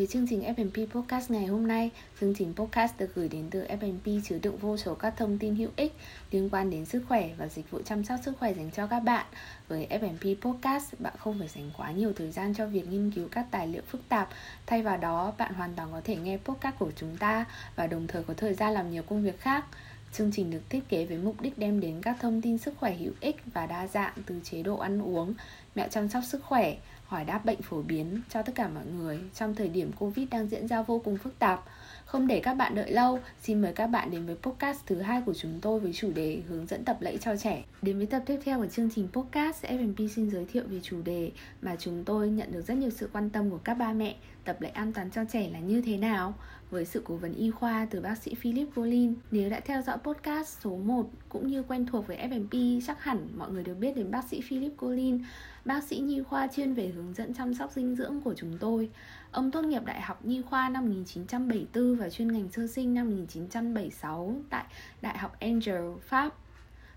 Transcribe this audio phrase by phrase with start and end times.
[0.00, 1.90] với chương trình F&P Podcast ngày hôm nay.
[2.20, 5.54] Chương trình podcast được gửi đến từ F&P chứa đựng vô số các thông tin
[5.54, 5.92] hữu ích
[6.30, 9.00] liên quan đến sức khỏe và dịch vụ chăm sóc sức khỏe dành cho các
[9.00, 9.26] bạn.
[9.68, 13.28] Với F&P Podcast, bạn không phải dành quá nhiều thời gian cho việc nghiên cứu
[13.30, 14.28] các tài liệu phức tạp.
[14.66, 17.44] Thay vào đó, bạn hoàn toàn có thể nghe podcast của chúng ta
[17.76, 19.64] và đồng thời có thời gian làm nhiều công việc khác.
[20.12, 22.94] Chương trình được thiết kế với mục đích đem đến các thông tin sức khỏe
[22.94, 25.34] hữu ích và đa dạng từ chế độ ăn uống,
[25.74, 26.76] mẹo chăm sóc sức khỏe,
[27.06, 30.48] hỏi đáp bệnh phổ biến cho tất cả mọi người trong thời điểm Covid đang
[30.48, 31.64] diễn ra vô cùng phức tạp.
[32.04, 35.22] Không để các bạn đợi lâu, xin mời các bạn đến với podcast thứ hai
[35.26, 37.62] của chúng tôi với chủ đề hướng dẫn tập lẫy cho trẻ.
[37.82, 41.02] Đến với tập tiếp theo của chương trình podcast, F&P xin giới thiệu về chủ
[41.02, 41.30] đề
[41.62, 44.14] mà chúng tôi nhận được rất nhiều sự quan tâm của các ba mẹ,
[44.44, 46.34] tập lẫy an toàn cho trẻ là như thế nào?
[46.70, 49.14] Với sự cố vấn y khoa từ bác sĩ Philip Volin.
[49.30, 53.28] nếu đã theo dõi podcast số 1 cũng như quen thuộc với FMP, chắc hẳn
[53.36, 55.24] mọi người đều biết đến bác sĩ Philip Volin,
[55.64, 58.90] bác sĩ nhi khoa chuyên về hướng dẫn chăm sóc dinh dưỡng của chúng tôi.
[59.30, 63.10] Ông tốt nghiệp Đại học Nhi khoa năm 1974 và chuyên ngành sơ sinh năm
[63.10, 64.64] 1976 tại
[65.02, 66.34] Đại học Angel, Pháp.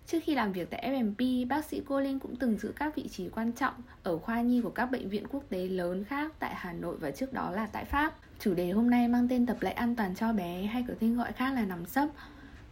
[0.07, 3.07] Trước khi làm việc tại FMP, bác sĩ cô Linh cũng từng giữ các vị
[3.07, 3.73] trí quan trọng
[4.03, 7.11] ở khoa nhi của các bệnh viện quốc tế lớn khác tại Hà Nội và
[7.11, 8.13] trước đó là tại Pháp.
[8.39, 11.15] Chủ đề hôm nay mang tên tập lệ an toàn cho bé hay có tên
[11.17, 12.09] gọi khác là nằm sấp.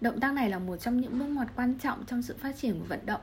[0.02, 2.80] Động tác này là một trong những bước ngoặt quan trọng trong sự phát triển
[2.80, 3.22] của vận động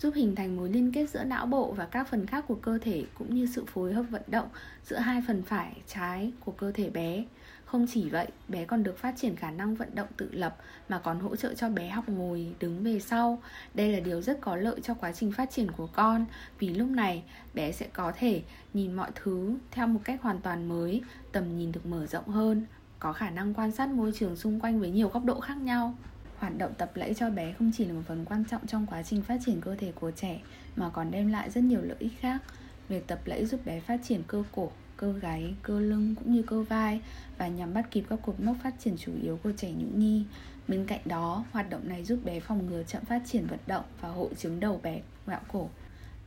[0.00, 2.78] giúp hình thành mối liên kết giữa não bộ và các phần khác của cơ
[2.82, 4.48] thể cũng như sự phối hợp vận động
[4.84, 7.24] giữa hai phần phải trái của cơ thể bé.
[7.70, 10.56] Không chỉ vậy, bé còn được phát triển khả năng vận động tự lập
[10.88, 13.42] mà còn hỗ trợ cho bé học ngồi, đứng về sau.
[13.74, 16.26] Đây là điều rất có lợi cho quá trình phát triển của con
[16.58, 17.22] vì lúc này
[17.54, 18.42] bé sẽ có thể
[18.74, 22.66] nhìn mọi thứ theo một cách hoàn toàn mới, tầm nhìn được mở rộng hơn,
[22.98, 25.94] có khả năng quan sát môi trường xung quanh với nhiều góc độ khác nhau
[26.38, 29.02] hoạt động tập lẫy cho bé không chỉ là một phần quan trọng trong quá
[29.02, 30.40] trình phát triển cơ thể của trẻ
[30.76, 32.42] mà còn đem lại rất nhiều lợi ích khác
[32.88, 36.42] việc tập lẫy giúp bé phát triển cơ cổ cơ gáy, cơ lưng cũng như
[36.42, 37.00] cơ vai
[37.38, 40.24] và nhằm bắt kịp các cột mốc phát triển chủ yếu của trẻ nhũ nhi
[40.68, 43.84] bên cạnh đó, hoạt động này giúp bé phòng ngừa chậm phát triển vận động
[44.00, 45.68] và hội chứng đầu bé ngạo cổ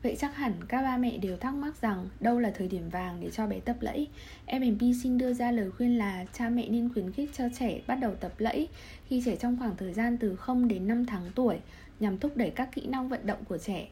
[0.04, 3.18] Vậy chắc hẳn các ba mẹ đều thắc mắc rằng đâu là thời điểm vàng
[3.22, 4.08] để cho bé tập lẫy.
[4.48, 7.96] MMP xin đưa ra lời khuyên là cha mẹ nên khuyến khích cho trẻ bắt
[7.96, 8.68] đầu tập lẫy
[9.08, 11.58] khi trẻ trong khoảng thời gian từ 0 đến 5 tháng tuổi
[12.00, 13.88] nhằm thúc đẩy các kỹ năng vận động của trẻ.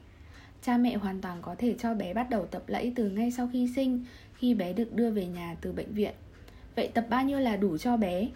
[0.61, 3.49] Cha mẹ hoàn toàn có thể cho bé bắt đầu tập lẫy từ ngay sau
[3.53, 6.13] khi sinh, khi bé được đưa về nhà từ bệnh viện.
[6.75, 8.27] Vậy tập bao nhiêu là đủ cho bé?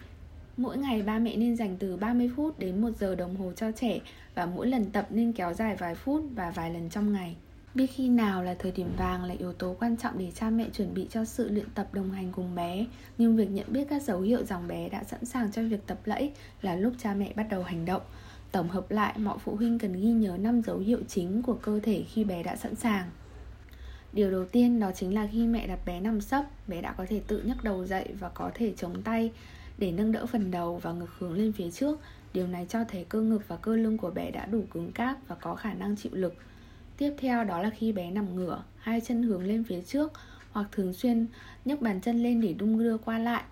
[0.56, 3.72] Mỗi ngày ba mẹ nên dành từ 30 phút đến 1 giờ đồng hồ cho
[3.72, 3.98] trẻ
[4.34, 7.36] và mỗi lần tập nên kéo dài vài phút và vài lần trong ngày.
[7.74, 10.66] Biết khi nào là thời điểm vàng là yếu tố quan trọng để cha mẹ
[10.72, 12.86] chuẩn bị cho sự luyện tập đồng hành cùng bé
[13.18, 15.98] Nhưng việc nhận biết các dấu hiệu rằng bé đã sẵn sàng cho việc tập
[16.04, 16.32] lẫy
[16.62, 18.02] là lúc cha mẹ bắt đầu hành động
[18.52, 21.80] Tổng hợp lại, mọi phụ huynh cần ghi nhớ 5 dấu hiệu chính của cơ
[21.82, 23.10] thể khi bé đã sẵn sàng
[24.16, 27.06] Điều đầu tiên đó chính là khi mẹ đặt bé nằm sấp, bé đã có
[27.08, 29.32] thể tự nhấc đầu dậy và có thể chống tay
[29.78, 32.00] để nâng đỡ phần đầu và ngực hướng lên phía trước.
[32.32, 35.16] Điều này cho thấy cơ ngực và cơ lưng của bé đã đủ cứng cáp
[35.28, 36.34] và có khả năng chịu lực.
[36.96, 40.12] Tiếp theo đó là khi bé nằm ngửa, hai chân hướng lên phía trước
[40.50, 41.26] hoặc thường xuyên
[41.64, 43.42] nhấc bàn chân lên để đung đưa qua lại.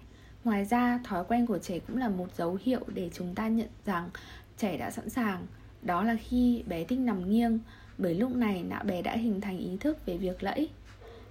[0.44, 3.68] Ngoài ra, thói quen của trẻ cũng là một dấu hiệu để chúng ta nhận
[3.86, 4.10] rằng
[4.58, 5.46] trẻ đã sẵn sàng.
[5.82, 7.58] Đó là khi bé thích nằm nghiêng,
[7.98, 10.68] bởi lúc này não bé đã hình thành ý thức về việc lẫy.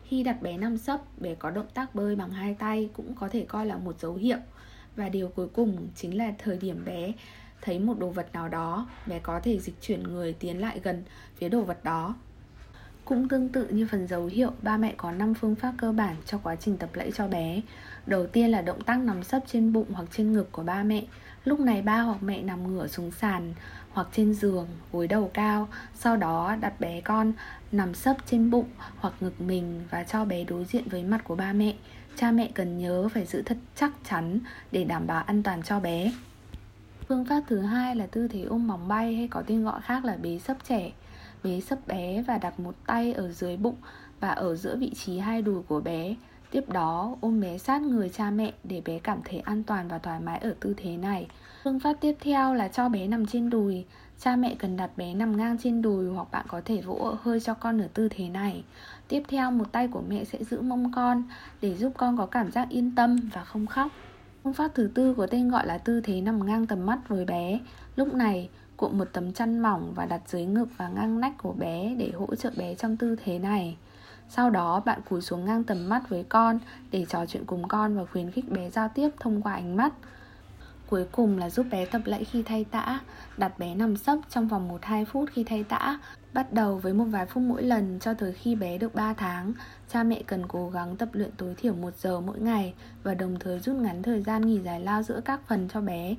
[0.04, 3.30] Khi đặt bé nằm sấp, bé có động tác bơi bằng hai tay cũng có
[3.30, 4.38] thể coi là một dấu hiệu.
[4.96, 7.12] Và điều cuối cùng chính là thời điểm bé
[7.62, 11.04] thấy một đồ vật nào đó, bé có thể dịch chuyển người tiến lại gần
[11.38, 12.16] phía đồ vật đó.
[13.06, 16.16] Cũng tương tự như phần dấu hiệu, ba mẹ có 5 phương pháp cơ bản
[16.26, 17.62] cho quá trình tập lẫy cho bé.
[18.06, 21.04] Đầu tiên là động tác nằm sấp trên bụng hoặc trên ngực của ba mẹ.
[21.46, 23.54] Lúc này ba hoặc mẹ nằm ngửa xuống sàn
[23.92, 27.34] hoặc trên giường, gối đầu cao, sau đó đặt bé con
[27.72, 28.68] nằm sấp trên bụng
[28.98, 31.74] hoặc ngực mình và cho bé đối diện với mặt của ba mẹ.
[32.16, 34.40] Cha mẹ cần nhớ phải giữ thật chắc chắn
[34.72, 36.12] để đảm bảo an toàn cho bé.
[37.08, 40.06] Phương pháp thứ hai là tư thế ôm bóng bay hay có tên gọi khác
[40.06, 40.92] là bế sấp trẻ.
[41.44, 43.75] Bế sấp bé và đặt một tay ở dưới bụng
[44.19, 46.16] và ở giữa vị trí hai đùi của bé.
[46.54, 49.98] Tiếp đó ôm bé sát người cha mẹ để bé cảm thấy an toàn và
[49.98, 51.28] thoải mái ở tư thế này.
[51.64, 53.86] Phương pháp tiếp theo là cho bé nằm trên đùi.
[54.20, 57.40] Cha mẹ cần đặt bé nằm ngang trên đùi hoặc bạn có thể vỗ hơi
[57.40, 58.64] cho con ở tư thế này.
[59.08, 61.24] Tiếp theo một tay của mẹ sẽ giữ mông con
[61.62, 63.88] để giúp con có cảm giác yên tâm và không khóc.
[64.44, 67.26] Phương pháp thứ tư có tên gọi là tư thế nằm ngang tầm mắt với
[67.26, 67.60] bé.
[67.96, 71.54] Lúc này, cuộn một tấm chăn mỏng và đặt dưới ngực và ngang nách của
[71.54, 73.78] bé để hỗ trợ bé trong tư thế này.
[74.30, 76.60] Sau đó bạn cúi xuống ngang tầm mắt với con
[76.92, 79.94] để trò chuyện cùng con và khuyến khích bé giao tiếp thông qua ánh mắt.
[80.90, 83.00] cuối cùng là giúp bé tập lẫy khi thay tã,
[83.38, 86.00] đặt bé nằm sấp trong vòng 1-2 phút khi thay tã.
[86.34, 89.54] Bắt đầu với một vài phút mỗi lần cho tới khi bé được 3 tháng,
[89.90, 92.74] cha mẹ cần cố gắng tập luyện tối thiểu 1 giờ mỗi ngày
[93.04, 96.16] và đồng thời rút ngắn thời gian nghỉ giải lao giữa các phần cho bé.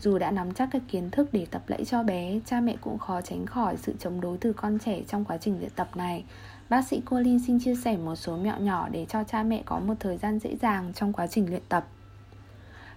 [0.00, 2.98] Dù đã nắm chắc các kiến thức để tập lẫy cho bé, cha mẹ cũng
[2.98, 6.24] khó tránh khỏi sự chống đối từ con trẻ trong quá trình luyện tập này.
[6.68, 9.78] Bác sĩ Colin xin chia sẻ một số mẹo nhỏ để cho cha mẹ có
[9.80, 11.86] một thời gian dễ dàng trong quá trình luyện tập.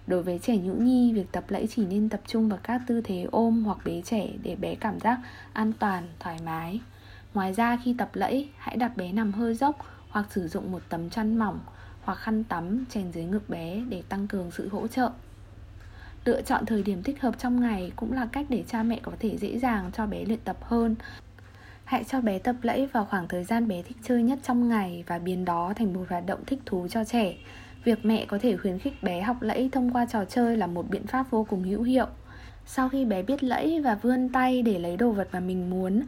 [0.06, 3.00] Đối với trẻ nhũ nhi, việc tập lẫy chỉ nên tập trung vào các tư
[3.00, 5.18] thế ôm hoặc bế trẻ để bé cảm giác
[5.52, 6.80] an toàn, thoải mái.
[7.34, 9.76] Ngoài ra khi tập lẫy, hãy đặt bé nằm hơi dốc
[10.08, 11.60] hoặc sử dụng một tấm chăn mỏng
[12.02, 15.10] hoặc khăn tắm chèn dưới ngực bé để tăng cường sự hỗ trợ.
[16.24, 19.12] Lựa chọn thời điểm thích hợp trong ngày cũng là cách để cha mẹ có
[19.20, 20.94] thể dễ dàng cho bé luyện tập hơn.
[21.84, 25.04] Hãy cho bé tập lẫy vào khoảng thời gian bé thích chơi nhất trong ngày
[25.06, 27.34] và biến đó thành một hoạt động thích thú cho trẻ.
[27.84, 30.90] Việc mẹ có thể khuyến khích bé học lẫy thông qua trò chơi là một
[30.90, 32.06] biện pháp vô cùng hữu hiệu.
[32.66, 36.02] Sau khi bé biết lẫy và vươn tay để lấy đồ vật mà mình muốn,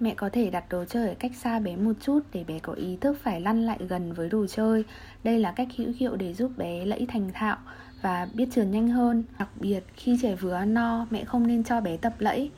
[0.00, 2.72] mẹ có thể đặt đồ chơi ở cách xa bé một chút để bé có
[2.72, 4.84] ý thức phải lăn lại gần với đồ chơi.
[5.24, 7.56] Đây là cách hữu hiệu để giúp bé lẫy thành thạo
[8.04, 9.24] và biết trườn nhanh hơn.
[9.38, 12.50] Đặc biệt khi trẻ vừa ăn no, mẹ không nên cho bé tập lẫy.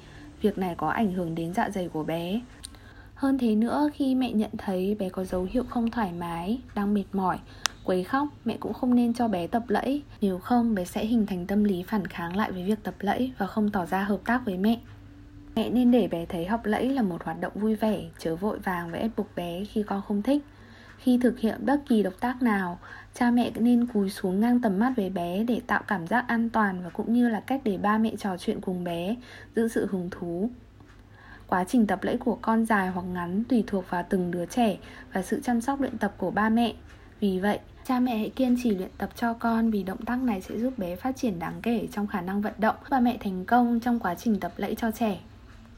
[0.42, 2.40] Việc này có ảnh hưởng đến dạ dày của bé.
[3.14, 6.94] Hơn thế nữa, khi mẹ nhận thấy bé có dấu hiệu không thoải mái, đang
[6.94, 7.38] mệt mỏi,
[7.84, 10.02] quấy khóc, mẹ cũng không nên cho bé tập lẫy.
[10.20, 13.32] Nếu không, bé sẽ hình thành tâm lý phản kháng lại với việc tập lẫy
[13.38, 14.80] và không tỏ ra hợp tác với mẹ.
[15.54, 18.58] Mẹ nên để bé thấy học lẫy là một hoạt động vui vẻ, chớ vội
[18.58, 20.42] vàng và ép buộc bé khi con không thích.
[20.98, 22.78] Khi thực hiện bất kỳ động tác nào,
[23.14, 26.50] cha mẹ nên cúi xuống ngang tầm mắt với bé để tạo cảm giác an
[26.50, 29.16] toàn và cũng như là cách để ba mẹ trò chuyện cùng bé,
[29.56, 30.50] giữ sự hứng thú.
[31.46, 34.76] Quá trình tập lẫy của con dài hoặc ngắn tùy thuộc vào từng đứa trẻ
[35.12, 36.74] và sự chăm sóc luyện tập của ba mẹ.
[37.20, 40.40] Vì vậy, cha mẹ hãy kiên trì luyện tập cho con vì động tác này
[40.40, 43.44] sẽ giúp bé phát triển đáng kể trong khả năng vận động và mẹ thành
[43.44, 45.18] công trong quá trình tập lẫy cho trẻ.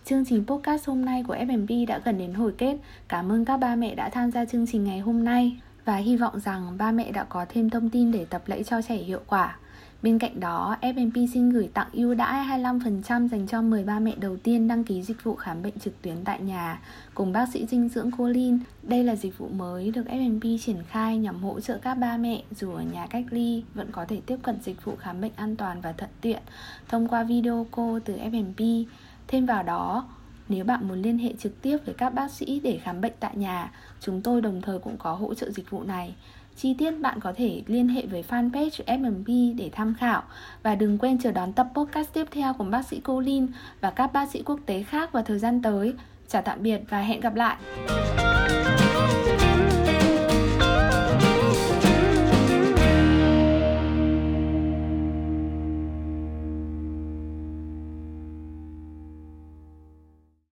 [0.09, 2.77] Chương trình podcast hôm nay của FMP đã gần đến hồi kết.
[3.09, 6.17] Cảm ơn các ba mẹ đã tham gia chương trình ngày hôm nay và hy
[6.17, 9.21] vọng rằng ba mẹ đã có thêm thông tin để tập lẫy cho trẻ hiệu
[9.27, 9.57] quả.
[10.03, 14.13] Bên cạnh đó, FMP xin gửi tặng ưu đãi 25% dành cho 10 ba mẹ
[14.21, 16.81] đầu tiên đăng ký dịch vụ khám bệnh trực tuyến tại nhà
[17.15, 18.59] cùng bác sĩ dinh dưỡng Colin.
[18.83, 22.43] Đây là dịch vụ mới được FMP triển khai nhằm hỗ trợ các ba mẹ
[22.51, 25.57] dù ở nhà cách ly vẫn có thể tiếp cận dịch vụ khám bệnh an
[25.57, 26.43] toàn và thuận tiện
[26.89, 28.85] thông qua video call từ FMP.
[29.29, 30.09] Thêm vào đó,
[30.49, 33.37] nếu bạn muốn liên hệ trực tiếp với các bác sĩ để khám bệnh tại
[33.37, 36.15] nhà, chúng tôi đồng thời cũng có hỗ trợ dịch vụ này.
[36.57, 40.23] Chi tiết bạn có thể liên hệ với fanpage FMP để tham khảo
[40.63, 43.47] và đừng quên chờ đón tập podcast tiếp theo của bác sĩ Colin
[43.81, 45.95] và các bác sĩ quốc tế khác vào thời gian tới.
[46.29, 47.57] Chào tạm biệt và hẹn gặp lại.